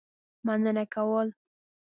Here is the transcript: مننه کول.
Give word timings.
مننه 0.45 0.83
کول. 0.93 1.27